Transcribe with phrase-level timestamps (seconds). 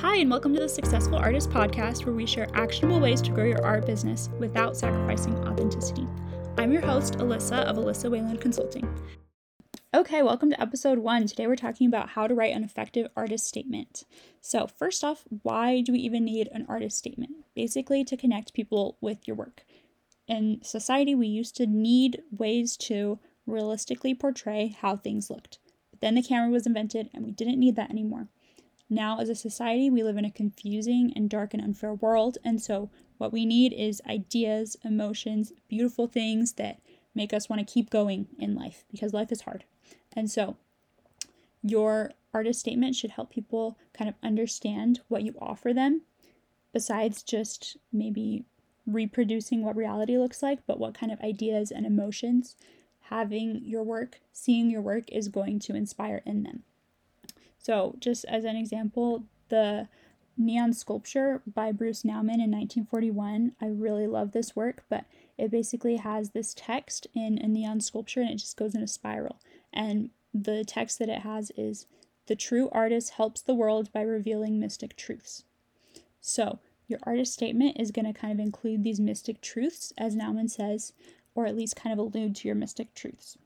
[0.00, 3.44] Hi, and welcome to the Successful Artist Podcast, where we share actionable ways to grow
[3.44, 6.06] your art business without sacrificing authenticity.
[6.56, 8.88] I'm your host, Alyssa of Alyssa Weyland Consulting.
[9.92, 11.26] Okay, welcome to episode one.
[11.26, 14.04] Today we're talking about how to write an effective artist statement.
[14.40, 17.32] So, first off, why do we even need an artist statement?
[17.54, 19.64] Basically, to connect people with your work.
[20.26, 25.58] In society, we used to need ways to realistically portray how things looked.
[25.90, 28.28] But then the camera was invented, and we didn't need that anymore.
[28.92, 32.60] Now, as a society, we live in a confusing and dark and unfair world, and
[32.60, 36.80] so what we need is ideas, emotions, beautiful things that
[37.14, 39.64] make us want to keep going in life because life is hard.
[40.12, 40.56] And so,
[41.62, 46.02] your artist statement should help people kind of understand what you offer them,
[46.72, 48.44] besides just maybe
[48.86, 52.56] reproducing what reality looks like, but what kind of ideas and emotions
[53.02, 56.64] having your work, seeing your work is going to inspire in them.
[57.60, 59.88] So, just as an example, the
[60.40, 63.52] Neon Sculpture by Bruce Nauman in 1941.
[63.60, 65.04] I really love this work, but
[65.36, 68.86] it basically has this text in a neon sculpture and it just goes in a
[68.86, 69.38] spiral.
[69.72, 71.86] And the text that it has is
[72.26, 75.44] The true artist helps the world by revealing mystic truths.
[76.20, 80.48] So, your artist statement is going to kind of include these mystic truths, as Nauman
[80.48, 80.92] says,
[81.34, 83.36] or at least kind of allude to your mystic truths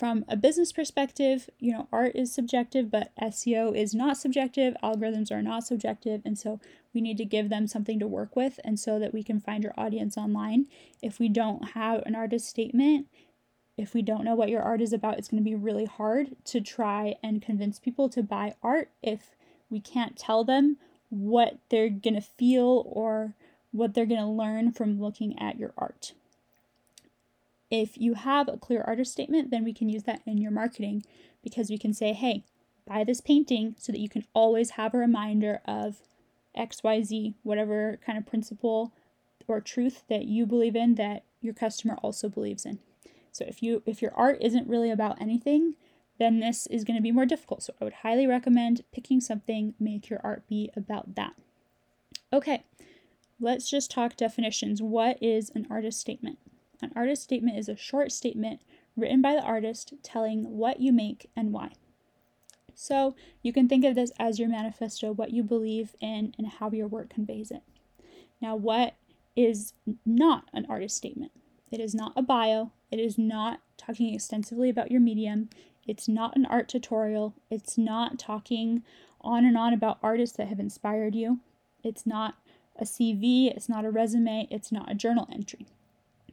[0.00, 5.30] from a business perspective, you know, art is subjective, but SEO is not subjective, algorithms
[5.30, 6.58] are not subjective, and so
[6.94, 9.62] we need to give them something to work with and so that we can find
[9.62, 10.64] your audience online.
[11.02, 13.08] If we don't have an artist statement,
[13.76, 16.28] if we don't know what your art is about, it's going to be really hard
[16.46, 19.36] to try and convince people to buy art if
[19.68, 20.78] we can't tell them
[21.10, 23.34] what they're going to feel or
[23.70, 26.14] what they're going to learn from looking at your art.
[27.70, 31.04] If you have a clear artist statement, then we can use that in your marketing
[31.42, 32.44] because we can say, hey,
[32.86, 35.98] buy this painting so that you can always have a reminder of
[36.58, 38.92] XYZ, whatever kind of principle
[39.46, 42.78] or truth that you believe in that your customer also believes in.
[43.32, 45.74] So if you if your art isn't really about anything,
[46.18, 47.62] then this is going to be more difficult.
[47.62, 51.34] So I would highly recommend picking something, make your art be about that.
[52.32, 52.64] Okay.
[53.40, 54.82] Let's just talk definitions.
[54.82, 56.38] What is an artist statement?
[56.82, 58.60] An artist statement is a short statement
[58.96, 61.72] written by the artist telling what you make and why.
[62.74, 66.70] So you can think of this as your manifesto, what you believe in, and how
[66.70, 67.62] your work conveys it.
[68.40, 68.94] Now, what
[69.36, 69.74] is
[70.06, 71.32] not an artist statement?
[71.70, 72.72] It is not a bio.
[72.90, 75.50] It is not talking extensively about your medium.
[75.86, 77.34] It's not an art tutorial.
[77.50, 78.82] It's not talking
[79.20, 81.40] on and on about artists that have inspired you.
[81.84, 82.36] It's not
[82.76, 83.54] a CV.
[83.54, 84.48] It's not a resume.
[84.50, 85.66] It's not a journal entry.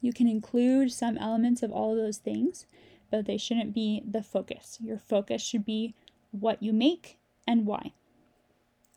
[0.02, 2.66] You can include some elements of all of those things,
[3.12, 4.78] but they shouldn't be the focus.
[4.82, 5.96] Your focus should be
[6.32, 7.94] what you make and why.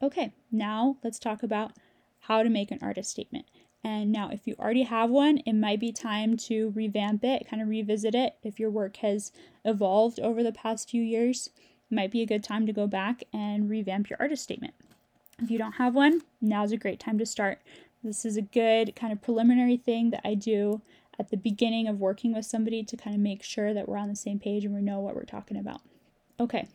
[0.03, 1.73] Okay, now let's talk about
[2.21, 3.47] how to make an artist statement.
[3.83, 7.63] And now, if you already have one, it might be time to revamp it, kind
[7.63, 8.37] of revisit it.
[8.43, 9.33] If your work has
[9.65, 11.49] evolved over the past few years,
[11.91, 14.75] it might be a good time to go back and revamp your artist statement.
[15.43, 17.63] If you don't have one, now's a great time to start.
[18.03, 20.81] This is a good kind of preliminary thing that I do
[21.19, 24.09] at the beginning of working with somebody to kind of make sure that we're on
[24.09, 25.83] the same page and we know what we're talking about.
[26.39, 26.67] Okay,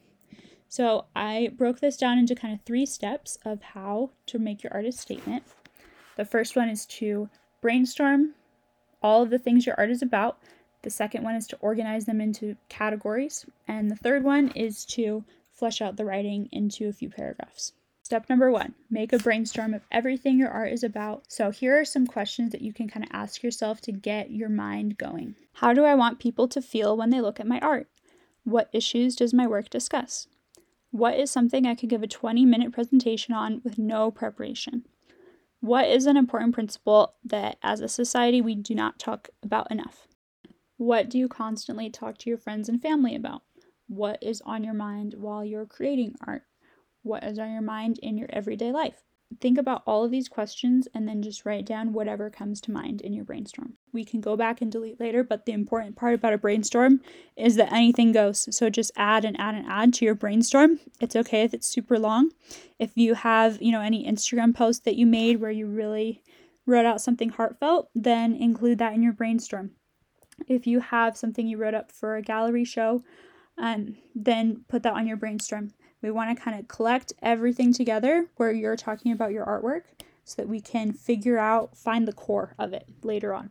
[0.67, 4.73] so I broke this down into kind of three steps of how to make your
[4.73, 5.43] artist statement.
[6.15, 7.29] The first one is to
[7.61, 8.35] brainstorm
[9.01, 10.37] all of the things your art is about.
[10.83, 13.45] The second one is to organize them into categories.
[13.67, 17.73] And the third one is to flesh out the writing into a few paragraphs.
[18.05, 21.23] Step number one make a brainstorm of everything your art is about.
[21.27, 24.47] So, here are some questions that you can kind of ask yourself to get your
[24.47, 25.33] mind going.
[25.53, 27.87] How do I want people to feel when they look at my art?
[28.43, 30.27] What issues does my work discuss?
[30.91, 34.85] What is something I could give a 20 minute presentation on with no preparation?
[35.59, 40.07] What is an important principle that as a society we do not talk about enough?
[40.77, 43.41] What do you constantly talk to your friends and family about?
[43.87, 46.43] What is on your mind while you're creating art?
[47.05, 49.03] What is on your mind in your everyday life.
[49.41, 53.01] Think about all of these questions and then just write down whatever comes to mind
[53.01, 53.73] in your brainstorm.
[53.91, 57.01] We can go back and delete later, but the important part about a brainstorm
[57.35, 58.47] is that anything goes.
[58.55, 60.79] So just add and add and add to your brainstorm.
[61.01, 62.31] It's okay if it's super long.
[62.77, 66.21] If you have, you know, any Instagram post that you made where you really
[66.65, 69.71] wrote out something heartfelt, then include that in your brainstorm.
[70.47, 73.03] If you have something you wrote up for a gallery show,
[73.57, 75.73] um, then put that on your brainstorm.
[76.05, 79.85] We want to kind of collect everything together where you're talking about your artwork
[80.23, 83.49] so that we can figure out, find the core of it later on.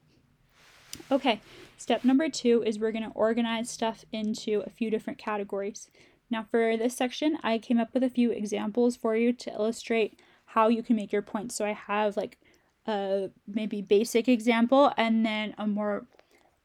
[1.10, 1.40] Okay,
[1.76, 5.90] step number two is we're going to organize stuff into a few different categories.
[6.30, 10.20] Now, for this section, I came up with a few examples for you to illustrate
[10.44, 11.56] how you can make your points.
[11.56, 12.38] So I have like
[12.86, 16.06] a maybe basic example and then a more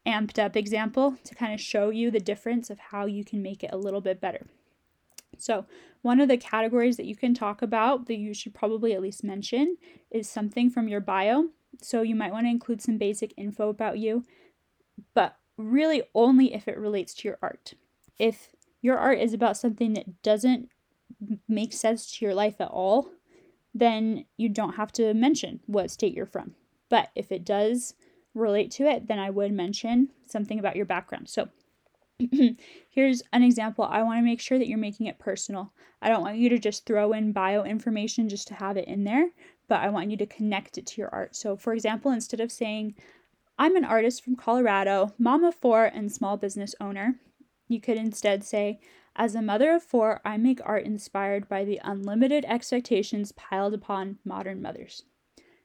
[0.06, 3.63] amped up example to kind of show you the difference of how you can make
[3.63, 4.45] it a little bit better.
[5.41, 5.65] So,
[6.01, 9.24] one of the categories that you can talk about that you should probably at least
[9.24, 9.77] mention
[10.09, 11.50] is something from your bio.
[11.81, 14.24] So, you might want to include some basic info about you,
[15.13, 17.74] but really only if it relates to your art.
[18.18, 18.50] If
[18.81, 20.69] your art is about something that doesn't
[21.47, 23.12] make sense to your life at all,
[23.74, 26.56] then you don't have to mention what state you're from.
[26.89, 27.94] But if it does
[28.33, 31.30] relate to it, then I would mention something about your background.
[31.30, 31.50] So
[32.89, 33.86] here's an example.
[33.86, 35.74] I want to make sure that you're making it personal.
[36.01, 39.04] I don't want you to just throw in bio information just to have it in
[39.04, 39.30] there,
[39.68, 41.36] but I want you to connect it to your art.
[41.36, 42.95] So, for example, instead of saying,
[43.57, 47.19] I'm an artist from Colorado, mom of four, and small business owner,
[47.68, 48.80] you could instead say,
[49.16, 54.18] as a mother of four, I make art inspired by the unlimited expectations piled upon
[54.24, 55.04] modern mothers.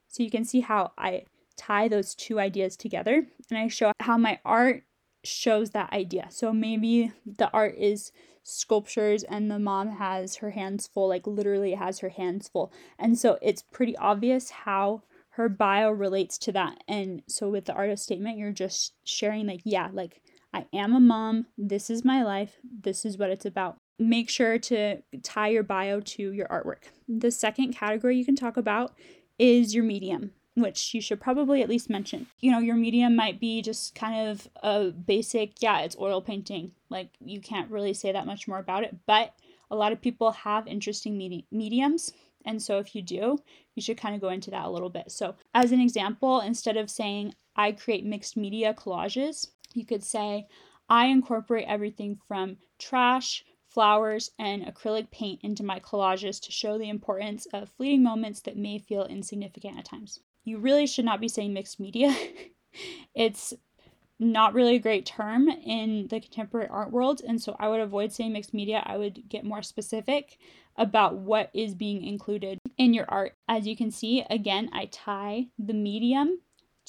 [0.09, 1.25] So you can see how I
[1.57, 4.83] tie those two ideas together and I show how my art
[5.25, 6.27] shows that idea.
[6.31, 8.13] So maybe the art is
[8.43, 12.73] sculptures and the mom has her hands full, like literally has her hands full.
[12.99, 16.85] And so it's pretty obvious how her bio relates to that.
[16.87, 20.21] And so with the artist statement, you're just sharing, like, yeah, like
[20.53, 21.47] I am a mom.
[21.59, 22.59] This is my life.
[22.63, 23.77] This is what it's about.
[23.99, 26.91] Make sure to tie your bio to your artwork.
[27.09, 28.95] The second category you can talk about
[29.39, 32.27] is your medium, which you should probably at least mention.
[32.41, 36.73] You know, your medium might be just kind of a basic, yeah, it's oil painting.
[36.91, 39.35] Like you can't really say that much more about it, but
[39.71, 42.13] a lot of people have interesting medi- mediums.
[42.45, 43.39] And so if you do,
[43.75, 45.11] you should kind of go into that a little bit.
[45.11, 50.47] So, as an example, instead of saying I create mixed media collages, you could say,
[50.89, 56.91] I incorporate everything from trash, flowers, and acrylic paint into my collages to show the
[56.91, 60.21] importance of fleeting moments that may feel insignificant at times.
[60.45, 62.15] You really should not be saying mixed media.
[63.15, 63.55] it's
[64.19, 68.13] not really a great term in the contemporary art world, and so I would avoid
[68.13, 68.83] saying mixed media.
[68.85, 70.39] I would get more specific
[70.77, 73.35] about what is being included in your art.
[73.49, 76.41] As you can see, again, I tie the medium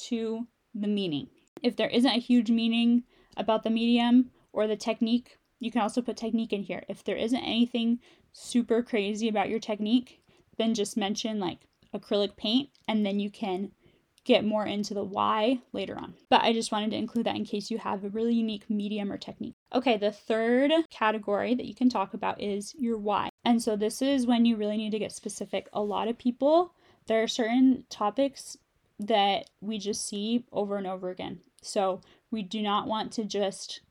[0.07, 1.30] to the meaning.
[1.63, 3.04] If there isn't a huge meaning
[3.38, 6.84] about the medium or the technique, you can also put technique in here.
[6.90, 8.00] If there isn't anything
[8.34, 10.22] super crazy about your technique,
[10.57, 11.60] then just mention like
[12.00, 13.71] acrylic paint and then you can
[14.25, 16.15] get more into the why later on.
[16.30, 19.12] But I just wanted to include that in case you have a really unique medium
[19.12, 19.53] or technique.
[19.74, 23.30] Okay, the third category that you can talk about is your why.
[23.45, 25.69] And so this is when you really need to get specific.
[25.74, 26.74] A lot of people,
[27.06, 28.57] there are certain topics
[29.00, 31.39] that we just see over and over again.
[31.62, 32.01] So
[32.31, 33.81] we do not want to just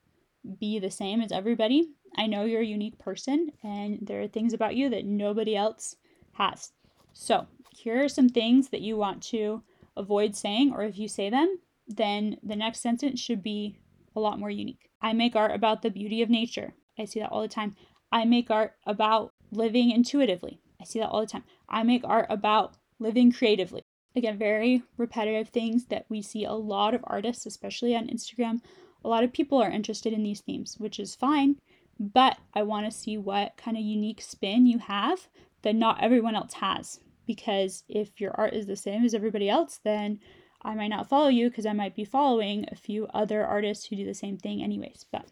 [0.58, 1.90] be the same as everybody.
[2.16, 5.96] I know you're a unique person and there are things about you that nobody else
[6.32, 6.72] has.
[7.12, 7.46] So,
[7.76, 9.62] here are some things that you want to
[9.97, 13.79] avoid saying, or if you say them, then the next sentence should be
[14.17, 14.88] a lot more unique.
[15.00, 16.75] I make art about the beauty of nature.
[16.99, 17.76] I see that all the time.
[18.11, 20.61] I make art about living intuitively.
[20.81, 21.44] I see that all the time.
[21.69, 23.82] I make art about living creatively.
[24.17, 28.61] Again, very repetitive things that we see a lot of artists, especially on Instagram.
[29.05, 31.56] A lot of people are interested in these themes, which is fine,
[31.99, 35.29] but I want to see what kind of unique spin you have
[35.62, 37.00] that not everyone else has.
[37.26, 40.21] Because if your art is the same as everybody else, then
[40.62, 43.97] I might not follow you because I might be following a few other artists who
[43.97, 45.07] do the same thing, anyways.
[45.11, 45.26] But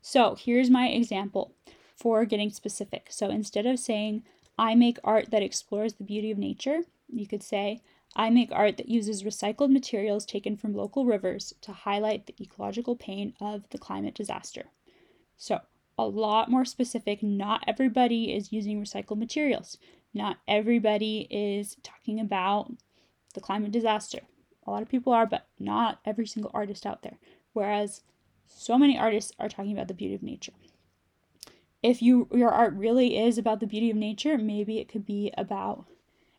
[0.00, 1.54] so here's my example
[1.94, 3.08] for getting specific.
[3.10, 4.24] So instead of saying,
[4.58, 7.80] I make art that explores the beauty of nature, you could say,
[8.14, 12.96] I make art that uses recycled materials taken from local rivers to highlight the ecological
[12.96, 14.66] pain of the climate disaster.
[15.36, 15.60] So,
[15.98, 17.22] a lot more specific.
[17.22, 19.78] Not everybody is using recycled materials.
[20.16, 22.72] Not everybody is talking about
[23.34, 24.20] the climate disaster.
[24.66, 27.18] A lot of people are, but not every single artist out there.
[27.52, 28.00] Whereas
[28.46, 30.54] so many artists are talking about the beauty of nature.
[31.82, 35.34] If you your art really is about the beauty of nature, maybe it could be
[35.36, 35.84] about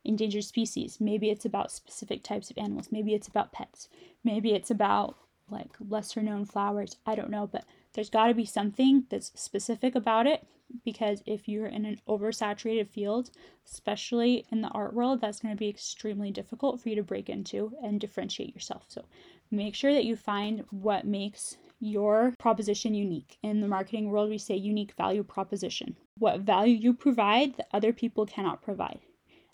[0.04, 0.98] endangered species.
[1.00, 2.92] Maybe it's about specific types of animals.
[2.92, 3.90] Maybe it's about pets.
[4.24, 5.18] Maybe it's about
[5.52, 6.98] like lesser known flowers.
[7.06, 10.48] I don't know, but there's got to be something that's specific about it
[10.84, 13.30] because if you're in an oversaturated field,
[13.66, 17.30] especially in the art world, that's going to be extremely difficult for you to break
[17.30, 18.86] into and differentiate yourself.
[18.88, 19.06] So
[19.52, 23.38] make sure that you find what makes your proposition unique.
[23.44, 25.96] In the marketing world, we say unique value proposition.
[26.18, 29.00] What value you provide that other people cannot provide.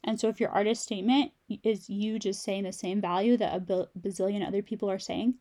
[0.05, 1.31] And so if your artist statement
[1.63, 5.35] is you just saying the same value that a bazillion other people are saying,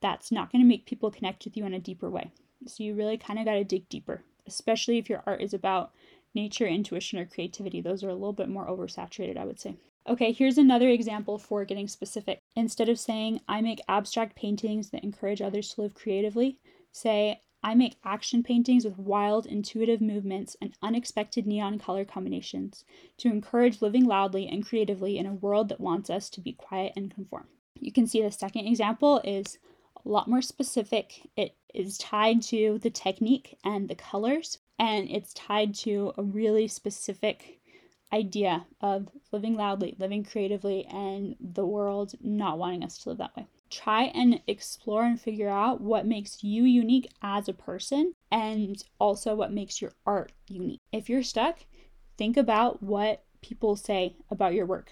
[0.00, 2.30] that's not going to make people connect with you in a deeper way.
[2.66, 5.92] So you really kind of got to dig deeper, especially if your art is about
[6.34, 7.80] nature, intuition, or creativity.
[7.80, 9.76] Those are a little bit more oversaturated, I would say.
[10.08, 12.40] Okay, here's another example for getting specific.
[12.56, 16.58] Instead of saying, I make abstract paintings that encourage others to live creatively,
[16.92, 22.84] say, I make action paintings with wild, intuitive movements and unexpected neon color combinations
[23.18, 26.92] to encourage living loudly and creatively in a world that wants us to be quiet
[26.96, 27.48] and conform.
[27.74, 29.58] You can see the second example is
[30.04, 31.28] a lot more specific.
[31.36, 36.68] It is tied to the technique and the colors, and it's tied to a really
[36.68, 37.60] specific
[38.12, 43.36] idea of living loudly, living creatively, and the world not wanting us to live that
[43.36, 43.46] way.
[43.70, 49.34] Try and explore and figure out what makes you unique as a person and also
[49.34, 50.80] what makes your art unique.
[50.90, 51.58] If you're stuck,
[52.16, 54.90] think about what people say about your work.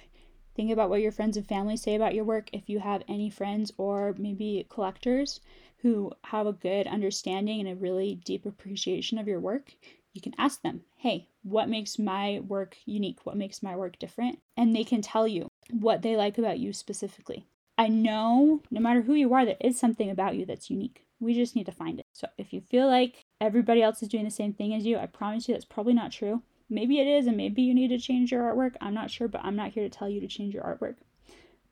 [0.57, 2.49] Think about what your friends and family say about your work.
[2.51, 5.41] If you have any friends or maybe collectors
[5.83, 9.75] who have a good understanding and a really deep appreciation of your work,
[10.15, 13.19] you can ask them, hey, what makes my work unique?
[13.25, 14.39] What makes my work different?
[14.57, 17.45] And they can tell you what they like about you specifically.
[17.77, 21.05] I know no matter who you are, there is something about you that's unique.
[21.21, 22.07] We just need to find it.
[22.15, 25.05] So if you feel like everybody else is doing the same thing as you, I
[25.05, 26.43] promise you that's probably not true.
[26.69, 28.75] Maybe it is, and maybe you need to change your artwork.
[28.81, 30.97] I'm not sure, but I'm not here to tell you to change your artwork.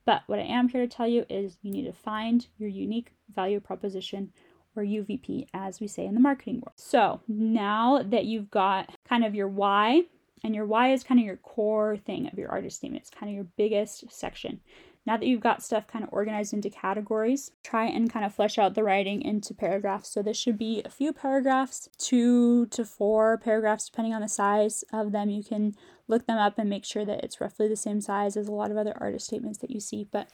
[0.04, 3.12] But what I am here to tell you is you need to find your unique
[3.34, 4.32] value proposition
[4.76, 6.74] or UVP, as we say in the marketing world.
[6.76, 10.02] So now that you've got kind of your why,
[10.42, 13.30] and your why is kind of your core thing of your artist statement, it's kind
[13.30, 14.60] of your biggest section.
[15.06, 18.58] Now that you've got stuff kind of organized into categories, try and kind of flesh
[18.58, 20.08] out the writing into paragraphs.
[20.08, 24.82] So this should be a few paragraphs, two to four paragraphs, depending on the size
[24.92, 25.28] of them.
[25.28, 25.74] You can
[26.08, 28.70] look them up and make sure that it's roughly the same size as a lot
[28.70, 30.06] of other artist statements that you see.
[30.10, 30.28] But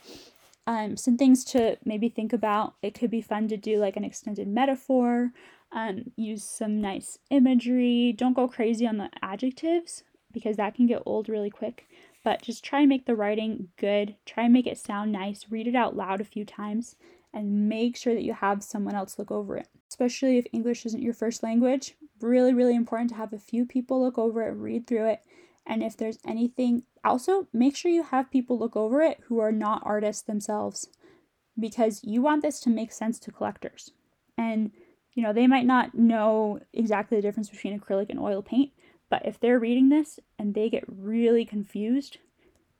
[0.67, 2.75] um, some things to maybe think about.
[2.81, 5.31] It could be fun to do like an extended metaphor,
[5.71, 8.13] um, use some nice imagery.
[8.15, 11.87] Don't go crazy on the adjectives because that can get old really quick
[12.23, 14.15] but just try and make the writing good.
[14.25, 15.45] Try and make it sound nice.
[15.49, 16.95] Read it out loud a few times
[17.33, 19.67] and make sure that you have someone else look over it.
[19.89, 24.01] Especially if English isn't your first language, really, really important to have a few people
[24.01, 25.21] look over it, read through it.
[25.65, 29.51] And if there's anything, also make sure you have people look over it who are
[29.51, 30.89] not artists themselves
[31.59, 33.91] because you want this to make sense to collectors.
[34.37, 34.71] And,
[35.13, 38.71] you know, they might not know exactly the difference between acrylic and oil paint,
[39.11, 42.17] but if they're reading this and they get really confused,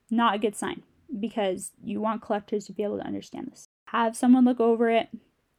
[0.09, 0.81] not a good sign
[1.19, 3.67] because you want collectors to be able to understand this.
[3.87, 5.09] Have someone look over it,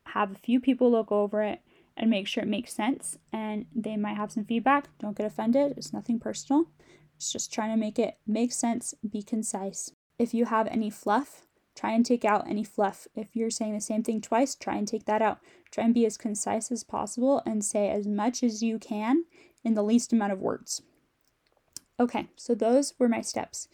[0.06, 1.60] have a few people look over it,
[1.94, 3.18] and make sure it makes sense.
[3.34, 4.88] And they might have some feedback.
[4.98, 6.64] Don't get offended, it's nothing personal.
[7.16, 9.92] It's just trying to make it make sense, be concise.
[10.18, 13.06] If you have any fluff, try and take out any fluff.
[13.14, 15.40] If you're saying the same thing twice, try and take that out.
[15.70, 19.24] Try and be as concise as possible and say as much as you can
[19.64, 20.82] in the least amount of words.
[22.00, 23.68] Okay, so those were my steps.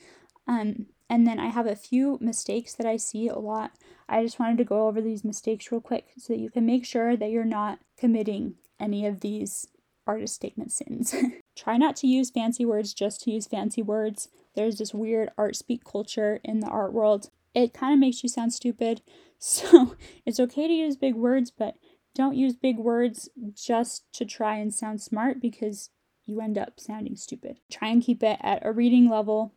[0.46, 3.72] Um, and then I have a few mistakes that I see a lot.
[4.08, 6.84] I just wanted to go over these mistakes real quick so that you can make
[6.84, 9.66] sure that you're not committing any of these
[10.06, 11.14] artist statement sins.
[11.56, 14.28] Try not to use fancy words just to use fancy words.
[14.54, 17.30] There's this weird art speak culture in the art world.
[17.54, 19.02] It kind of makes you sound stupid.
[19.40, 19.94] So
[20.26, 21.76] it's okay to use big words, but
[22.18, 25.90] don't use big words just to try and sound smart because
[26.26, 27.60] you end up sounding stupid.
[27.70, 29.52] Try and keep it at a reading level.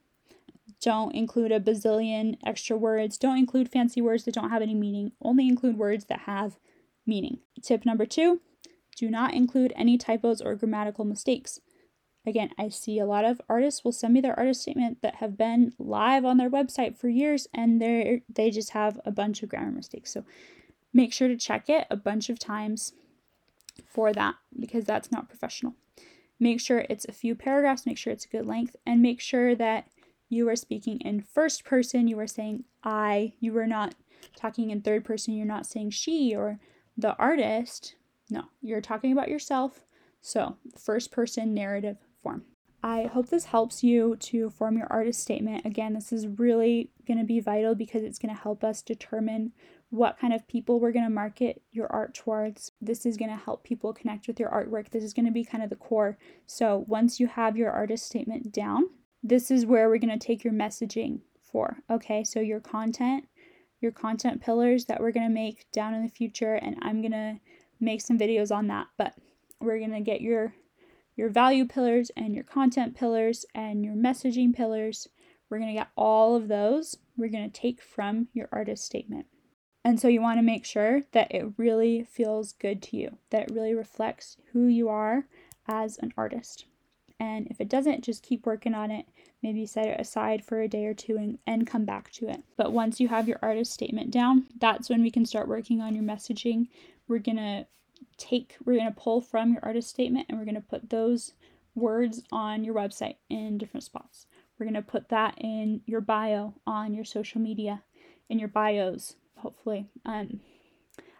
[0.80, 3.18] Don't include a bazillion extra words.
[3.18, 5.12] Don't include fancy words that don't have any meaning.
[5.24, 6.60] Only include words that have
[7.04, 7.40] meaning.
[7.64, 8.42] Tip number two
[8.96, 11.60] do not include any typos or grammatical mistakes.
[12.28, 15.36] Again, I see a lot of artists will send me their artist statement that have
[15.36, 19.50] been live on their website for years and they they just have a bunch of
[19.50, 20.14] grammar mistakes.
[20.14, 20.24] So
[20.94, 22.94] Make sure to check it a bunch of times
[23.86, 25.76] for that because that's not professional.
[26.40, 29.56] Make sure it's a few paragraphs, make sure it's a good length, and make sure
[29.56, 29.88] that
[30.28, 32.08] you are speaking in first person.
[32.08, 33.34] You are saying I.
[33.40, 33.96] You are not
[34.36, 35.36] talking in third person.
[35.36, 36.60] You're not saying she or
[36.98, 37.96] the artist.
[38.30, 39.86] No, you're talking about yourself.
[40.22, 42.44] So, first person narrative form.
[42.84, 45.66] I hope this helps you to form your artist statement.
[45.66, 49.52] Again, this is really going to be vital because it's going to help us determine
[49.92, 52.72] what kind of people we're going to market your art towards.
[52.82, 54.90] This is going to help people connect with your artwork.
[54.90, 56.18] This is going to be kind of the core.
[56.48, 58.86] So, once you have your artist statement down,
[59.22, 61.78] this is where we're going to take your messaging for.
[61.90, 63.28] Okay, so your content,
[63.82, 67.12] your content pillars that we're going to make down in the future, and I'm going
[67.12, 67.40] to
[67.82, 68.88] make some videos on that.
[68.98, 69.14] But
[69.60, 70.56] we're going to get your
[71.18, 75.10] your value pillars and your content pillars and your messaging pillars.
[75.50, 76.98] We're going to get all of those.
[77.18, 79.26] We're going to take from your artist statement.
[79.84, 83.50] And so you want to make sure that it really feels good to you, that
[83.50, 85.26] it really reflects who you are
[85.68, 86.66] as an artist.
[87.20, 89.06] And if it doesn't, just keep working on it.
[89.44, 92.44] Maybe set it aside for a day or two and, and come back to it.
[92.58, 95.96] But once you have your artist statement down, that's when we can start working on
[95.96, 96.68] your messaging.
[97.08, 97.66] We're going to
[98.18, 101.34] take, we're going to pull from your artist statement and we're going to put those
[101.74, 104.28] words on your website in different spots.
[104.58, 107.84] We're going to put that in your bio on your social media,
[108.30, 109.88] in your bios, hopefully.
[110.06, 110.40] Um,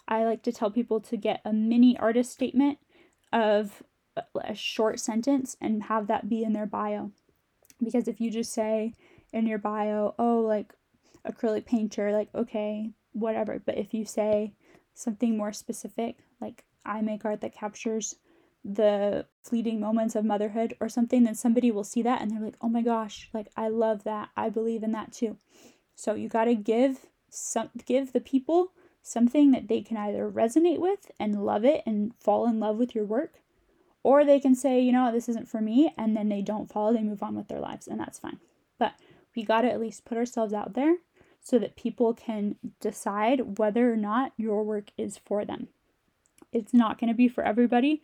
[0.08, 2.80] I like to tell people to get a mini artist statement
[3.32, 3.84] of
[4.44, 7.12] a short sentence and have that be in their bio.
[7.82, 8.94] Because if you just say
[9.32, 10.74] in your bio, oh, like
[11.28, 13.62] acrylic painter, like, okay, whatever.
[13.66, 14.54] But if you say
[14.94, 18.16] something more specific, like I make art that captures
[18.64, 22.58] the fleeting moments of motherhood or something, then somebody will see that and they're like,
[22.62, 24.30] oh my gosh, like I love that.
[24.36, 25.38] I believe in that too.
[25.96, 30.78] So you got to give some give the people something that they can either resonate
[30.78, 33.42] with and love it and fall in love with your work
[34.04, 36.94] or they can say, you know, this isn't for me, and then they don't follow,
[36.94, 38.40] they move on with their lives, and that's fine.
[38.80, 38.94] But
[39.36, 40.98] we got to at least put ourselves out there
[41.40, 45.68] so that people can decide whether or not your work is for them.
[46.52, 48.02] It's not going to be for everybody.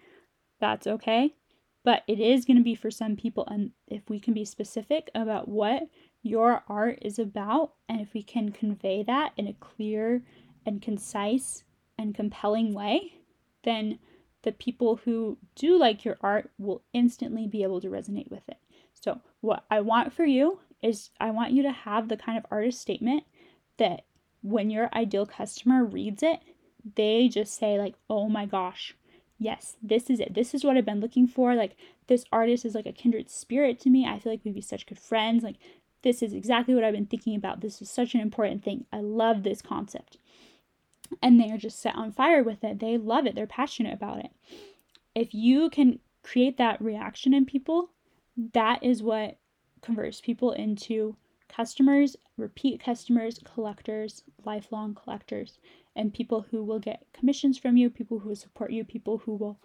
[0.59, 1.35] That's okay.
[1.83, 3.45] But it is going to be for some people.
[3.47, 5.83] And if we can be specific about what
[6.27, 10.23] your art is about, and if we can convey that in a clear
[10.65, 11.63] and concise
[11.97, 13.13] and compelling way,
[13.63, 13.99] then
[14.43, 18.57] the people who do like your art will instantly be able to resonate with it.
[18.93, 22.45] So, what I want for you is I want you to have the kind of
[22.51, 23.23] artist statement
[23.77, 24.03] that
[24.41, 26.39] when your ideal customer reads it,
[26.95, 28.95] they just say, like, oh my gosh,
[29.37, 30.33] yes, this is it.
[30.33, 31.55] This is what I've been looking for.
[31.55, 31.75] Like,
[32.07, 34.07] this artist is like a kindred spirit to me.
[34.07, 35.43] I feel like we'd be such good friends.
[35.43, 35.57] Like,
[36.03, 37.61] this is exactly what I've been thinking about.
[37.61, 38.85] This is such an important thing.
[38.91, 40.17] I love this concept
[41.21, 42.79] and they're just set on fire with it.
[42.79, 44.31] They love it, they're passionate about it.
[45.15, 47.89] If you can create that reaction in people,
[48.53, 49.37] that is what
[49.81, 51.15] converts people into
[51.47, 55.57] customers, repeat customers, collectors, lifelong collectors,
[55.95, 59.35] and people who will get commissions from you, people who will support you, people who
[59.35, 59.57] will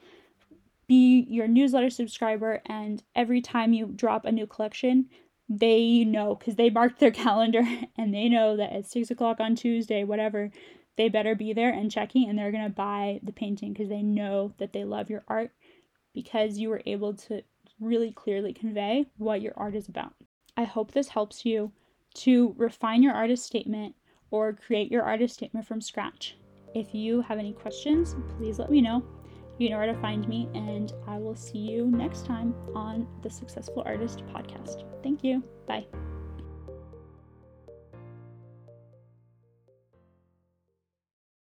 [0.87, 2.63] be your newsletter subscriber.
[2.67, 5.09] And every time you drop a new collection,
[5.59, 7.63] they know because they marked their calendar
[7.97, 10.51] and they know that at six o'clock on Tuesday, whatever,
[10.97, 14.03] they better be there and checking and they're going to buy the painting because they
[14.03, 15.51] know that they love your art
[16.15, 17.43] because you were able to
[17.81, 20.15] really clearly convey what your art is about.
[20.57, 21.73] I hope this helps you
[22.15, 23.95] to refine your artist statement
[24.31, 26.37] or create your artist statement from scratch.
[26.75, 29.03] If you have any questions, please let me know.
[29.63, 33.31] You know where to find me, and I will see you next time on the
[33.31, 34.83] Successful Artist podcast.
[35.05, 35.41] Thank you.
[35.69, 35.87] Bye.